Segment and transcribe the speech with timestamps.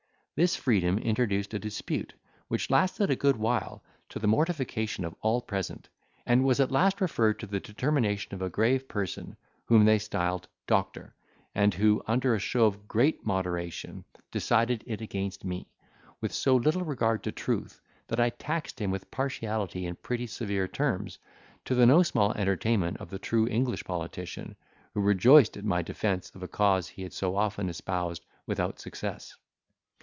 [0.33, 2.15] This freedom introduced a dispute,
[2.47, 5.87] which lasted a good while, to the mortification of all present;
[6.25, 10.47] and was at last referred to the determination of a grave person, whom they styled
[10.65, 11.13] Doctor,
[11.53, 15.69] and who, under a show of great moderation, decided it against me,
[16.21, 20.67] with so little regard to truth, that I taxed him with partiality in pretty severe
[20.67, 21.19] terms,
[21.65, 24.55] to the no small entertainment of the true English politician,
[24.95, 29.35] who rejoiced at my defence of a cause he had so often espoused without success.